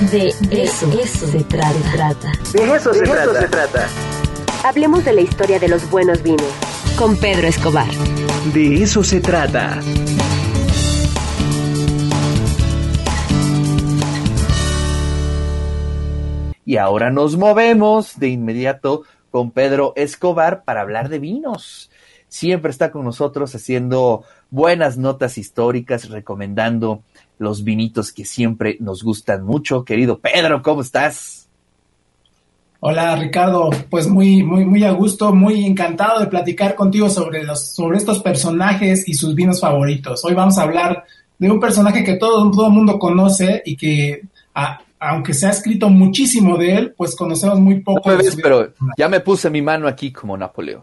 [0.00, 2.30] De eso, eso se trata.
[2.52, 3.88] De eso, se, se trata.
[4.62, 6.46] Hablemos de la historia de los buenos vinos.
[6.98, 7.88] Con Pedro Escobar.
[8.52, 9.80] De eso se trata.
[16.66, 21.90] Y ahora nos movemos de inmediato con Pedro Escobar para hablar de vinos.
[22.28, 27.02] Siempre está con nosotros haciendo buenas notas históricas, recomendando
[27.38, 29.84] los vinitos que siempre nos gustan mucho.
[29.84, 31.48] Querido Pedro, ¿cómo estás?
[32.80, 37.74] Hola Ricardo, pues muy, muy, muy a gusto, muy encantado de platicar contigo sobre los,
[37.74, 40.24] sobre estos personajes y sus vinos favoritos.
[40.24, 41.04] Hoy vamos a hablar
[41.38, 44.22] de un personaje que todo, todo el mundo conoce y que
[44.98, 48.10] aunque se ha escrito muchísimo de él, pues conocemos muy poco.
[48.10, 50.82] No pero ya me puse mi mano aquí como Napoleón.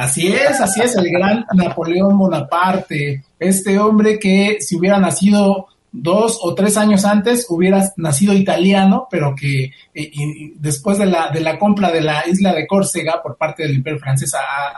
[0.00, 6.38] Así es, así es, el gran Napoleón Bonaparte, este hombre que si hubiera nacido dos
[6.40, 10.10] o tres años antes hubiera nacido italiano, pero que eh,
[10.54, 13.98] después de la, de la compra de la isla de Córcega por parte del Imperio
[13.98, 14.32] francés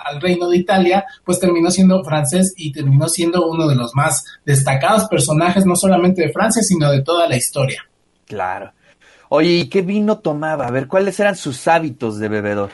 [0.05, 4.25] al Reino de Italia, pues terminó siendo francés y terminó siendo uno de los más
[4.45, 7.87] destacados personajes, no solamente de Francia, sino de toda la historia.
[8.27, 8.73] Claro.
[9.29, 10.67] Oye, ¿y qué vino tomaba?
[10.67, 12.71] A ver, ¿cuáles eran sus hábitos de bebedor?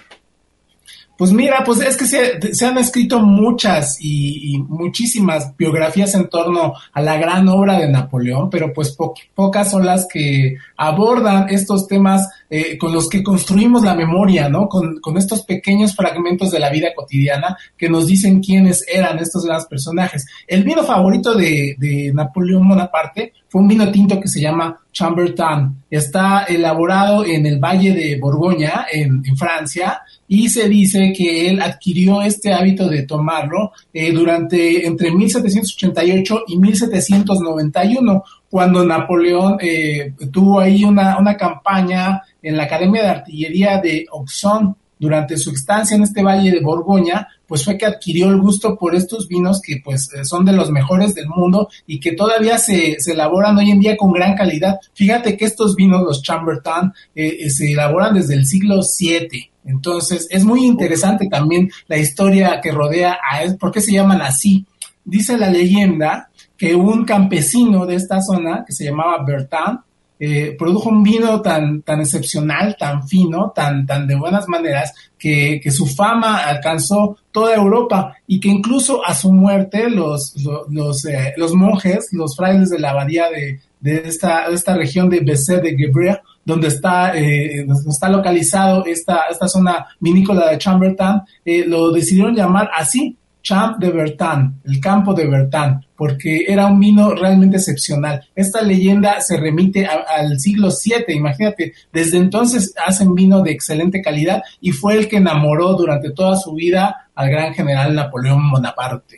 [1.19, 7.02] Pues mira, pues es que se, han escrito muchas y, muchísimas biografías en torno a
[7.02, 8.97] la gran obra de Napoleón, pero pues
[9.34, 14.69] pocas son las que abordan estos temas eh, con los que construimos la memoria, ¿no?
[14.69, 19.67] Con, estos pequeños fragmentos de la vida cotidiana que nos dicen quiénes eran estos grandes
[19.67, 20.25] personajes.
[20.47, 25.85] El vino favorito de, de Napoleón Bonaparte fue un vino tinto que se llama Chambertin.
[25.91, 32.20] Está elaborado en el Valle de Borgoña, en, Francia, y se dice que él adquirió
[32.20, 40.85] este hábito de tomarlo eh, durante entre 1788 y 1791, cuando Napoleón eh, tuvo ahí
[40.85, 46.23] una, una campaña en la Academia de Artillería de Auxonne durante su estancia en este
[46.23, 50.25] valle de Borgoña, pues fue que adquirió el gusto por estos vinos que pues eh,
[50.25, 53.97] son de los mejores del mundo y que todavía se, se elaboran hoy en día
[53.97, 54.79] con gran calidad.
[54.95, 59.51] Fíjate que estos vinos, los Chambertin, eh, eh, se elaboran desde el siglo VII.
[59.64, 64.23] Entonces, es muy interesante también la historia que rodea a él, por qué se llaman
[64.23, 64.67] así.
[65.05, 69.79] Dice la leyenda que un campesino de esta zona, que se llamaba Bertin,
[70.20, 75.61] eh, produjo un vino tan, tan excepcional, tan fino, tan, tan de buenas maneras, que,
[75.70, 80.35] su fama alcanzó toda Europa y que incluso a su muerte los,
[80.70, 85.08] los, eh, los, monjes, los frailes de la abadía de, de, esta, de esta región
[85.08, 91.23] de Bessé de Gebrea, donde está, eh, está localizado esta, esta zona vinícola de Chambertin,
[91.67, 93.17] lo decidieron llamar así,
[93.48, 98.23] Champ de Bertin, el campo de Bertin, porque era un vino realmente excepcional.
[98.35, 104.42] Esta leyenda se remite al siglo VII, imagínate, desde entonces hacen vino de excelente calidad
[104.61, 109.17] y fue el que enamoró durante toda su vida al gran general Napoleón Bonaparte.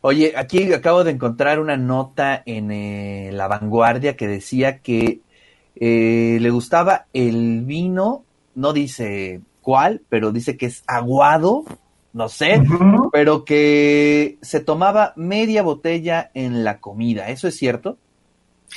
[0.00, 5.20] Oye, aquí acabo de encontrar una nota en eh, La Vanguardia que decía que
[5.76, 11.66] eh, le gustaba el vino, no dice cuál, pero dice que es aguado
[12.12, 12.62] no sé,
[13.12, 17.98] pero que se tomaba media botella en la comida, ¿eso es cierto?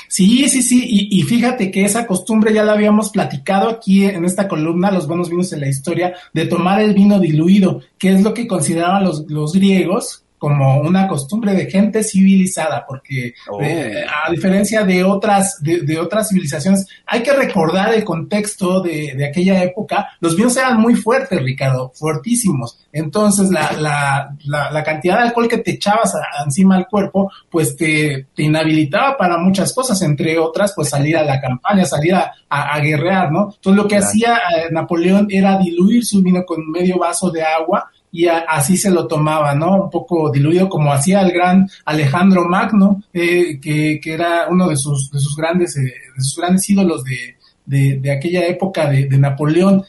[0.08, 4.48] Sí, sí, sí, y, fíjate que esa costumbre ya la habíamos platicado aquí en esta
[4.48, 8.34] columna, los buenos vinos en la historia, de tomar el vino diluido, que es lo
[8.34, 13.62] que consideraban los, los griegos como una costumbre de gente civilizada, porque oh.
[13.62, 19.26] eh, a diferencia de otras, de, otras civilizaciones, hay que recordar el contexto de, de,
[19.26, 20.10] aquella época.
[20.20, 22.78] Los vinos eran muy fuertes, Ricardo, fuertísimos.
[22.92, 24.36] Entonces, la, la,
[24.70, 26.12] la, cantidad de alcohol que te echabas
[26.44, 31.24] encima al cuerpo, pues te, te, inhabilitaba para muchas cosas, entre otras, pues salir a
[31.24, 33.54] la campaña, salir a, a, guerrear, ¿no?
[33.56, 37.90] Entonces, lo que hacía eh, Napoleón era diluir su vino con medio vaso de agua
[38.14, 39.86] y así se lo tomaba, ¿no?
[39.86, 44.78] Un poco diluido como hacía el gran Alejandro Magno, eh, que, que, era uno de
[44.78, 49.18] sus, de sus grandes, eh, de sus grandes ídolos de, de, aquella época de, de,
[49.18, 49.84] Napoleón.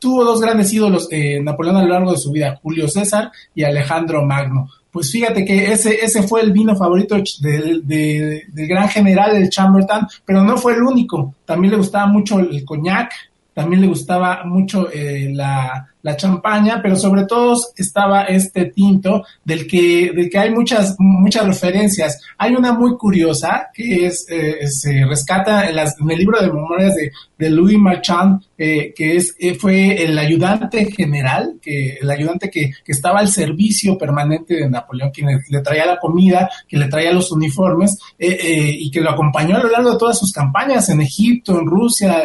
[0.00, 3.62] Tuvo dos grandes ídolos, eh, Napoleón a lo largo de su vida, Julio César y
[3.62, 4.68] Alejandro Magno.
[4.90, 10.08] Pues fíjate que ese, ese fue el vino favorito del, del gran general, el Chambertin,
[10.24, 11.34] pero no fue el único.
[11.44, 13.12] También le gustaba mucho el, coñac,
[13.54, 19.66] también le gustaba mucho eh, la, la champaña, pero sobre todo estaba este tinto del
[19.66, 22.20] que, del que hay muchas, muchas referencias.
[22.38, 26.94] Hay una muy curiosa que es, eh, se rescata en, las, el libro de memorias
[26.94, 32.50] de, de Louis Marchand, eh, que es, eh, fue el ayudante general, que, el ayudante
[32.50, 36.88] que, que, estaba al servicio permanente de Napoleón, quien le, traía la comida, que le
[36.88, 41.00] traía los uniformes, y que lo acompañó a lo largo de todas sus campañas en
[41.00, 42.24] Egipto, en Rusia,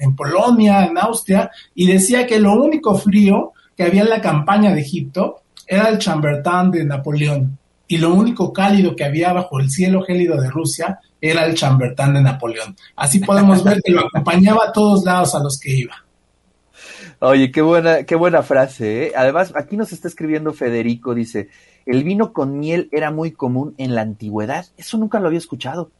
[0.00, 4.74] en Polonia, en Austria, y decía que lo único frío que había en la campaña
[4.74, 9.70] de Egipto era el Chambertin de Napoleón, y lo único cálido que había bajo el
[9.70, 12.76] cielo gélido de Rusia era el Chambertin de Napoleón.
[12.96, 15.94] Así podemos ver que lo acompañaba a todos lados a los que iba.
[17.18, 19.06] Oye, qué buena, qué buena frase.
[19.06, 19.12] ¿eh?
[19.16, 21.48] Además, aquí nos está escribiendo Federico, dice,
[21.84, 24.66] el vino con miel era muy común en la antigüedad.
[24.76, 25.90] Eso nunca lo había escuchado.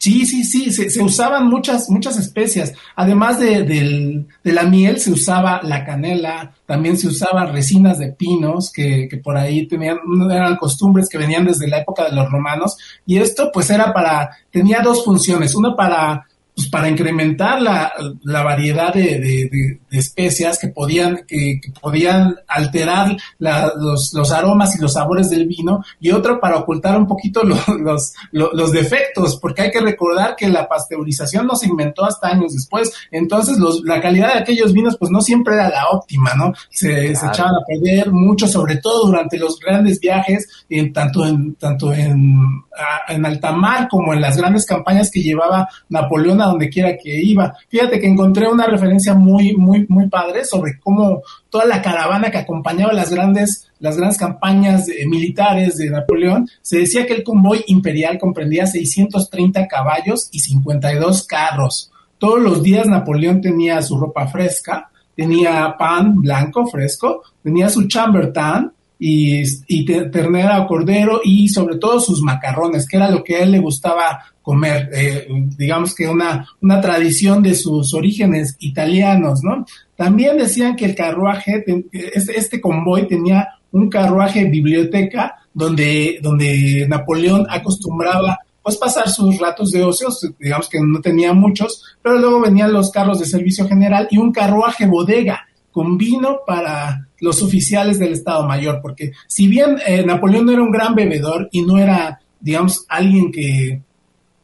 [0.00, 2.72] Sí, sí, sí, se, usaban muchas, muchas especias.
[2.96, 9.08] Además de, la miel, se usaba la canela, también se usaban resinas de pinos, que,
[9.10, 9.98] que por ahí tenían,
[10.30, 12.78] eran costumbres que venían desde la época de los romanos.
[13.04, 17.92] Y esto pues era para, tenía dos funciones, una para pues para incrementar la,
[18.22, 24.94] la variedad de, de, especias que podían, que, podían alterar los, los, aromas y los
[24.94, 29.70] sabores del vino, y otra para ocultar un poquito los, los, los, defectos, porque hay
[29.70, 34.34] que recordar que la pasteurización no se inventó hasta años después, entonces los, la calidad
[34.34, 36.52] de aquellos vinos pues no siempre era la óptima, ¿no?
[36.70, 41.54] Se, se echaban a perder mucho, sobre todo durante los grandes viajes, en, tanto en,
[41.54, 42.62] tanto en,
[43.08, 47.20] en alta mar como en las grandes campañas que llevaba Napoleón a donde quiera que
[47.22, 47.54] iba.
[47.68, 52.38] Fíjate que encontré una referencia muy, muy, muy padre sobre cómo toda la caravana que
[52.38, 58.18] acompañaba las grandes, las grandes campañas militares de Napoleón, se decía que el convoy imperial
[58.18, 61.90] comprendía 630 caballos y 52 carros.
[62.18, 68.72] Todos los días Napoleón tenía su ropa fresca, tenía pan blanco fresco, tenía su chambertin,
[69.02, 73.52] y, ternera o cordero y sobre todo sus macarrones, que era lo que a él
[73.52, 75.26] le gustaba comer, eh,
[75.56, 79.64] digamos que una, una tradición de sus orígenes italianos, ¿no?
[79.96, 88.38] También decían que el carruaje, este, convoy tenía un carruaje biblioteca donde, donde Napoleón acostumbraba
[88.62, 90.08] pues pasar sus ratos de ocio,
[90.38, 94.32] digamos que no tenía muchos, pero luego venían los carros de servicio general y un
[94.32, 100.46] carruaje bodega con vino para los oficiales del Estado Mayor, porque si bien eh, Napoleón
[100.46, 103.82] no era un gran bebedor y no era, digamos, alguien que...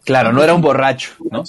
[0.04, 1.42] Claro, no era un borracho, ¿no?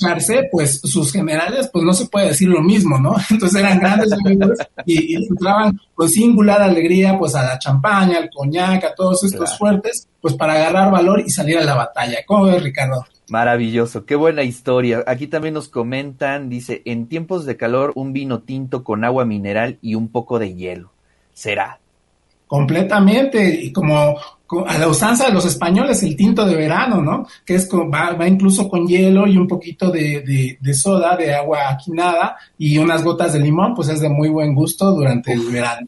[0.51, 3.15] Pues sus generales, pues no se puede decir lo mismo, ¿no?
[3.29, 8.31] Entonces eran grandes bebedores y, y entraban con singular alegría, pues a la champaña, al
[8.31, 12.17] coñac, a todos estos fuertes, pues para agarrar valor y salir a la batalla.
[12.25, 13.05] ¿Cómo ves, Ricardo?
[13.29, 15.03] Maravilloso, qué buena historia.
[15.05, 19.77] Aquí también nos comentan, dice, en tiempos de calor un vino tinto con agua mineral
[19.81, 20.91] y un poco de hielo
[21.33, 21.79] será.
[22.47, 24.17] Completamente, y como
[24.65, 27.27] a la usanza de los españoles, el tinto de verano, ¿no?
[27.45, 31.77] Que es va, va incluso con hielo y un poquito de, de, soda, de agua
[31.83, 35.87] quinada y unas gotas de limón, pues es de muy buen gusto durante el verano.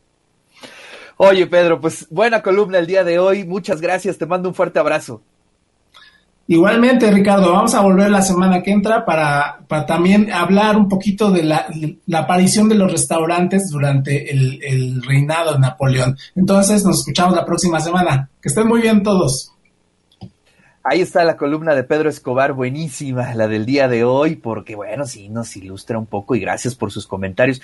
[1.16, 3.46] Oye, Pedro, pues buena columna el día de hoy.
[3.46, 4.18] Muchas gracias.
[4.18, 5.22] Te mando un fuerte abrazo.
[6.52, 11.30] Igualmente, Ricardo, vamos a volver la semana que entra para, para también hablar un poquito
[11.30, 11.68] de la,
[12.08, 16.18] la aparición de los restaurantes durante el, el, reinado de Napoleón.
[16.36, 18.32] Entonces, nos escuchamos la próxima semana.
[18.42, 19.54] Que estén muy bien todos.
[20.82, 25.06] Ahí está la columna de Pedro Escobar, buenísima, la del día de hoy, porque bueno,
[25.06, 27.62] sí nos ilustra un poco y gracias por sus comentarios.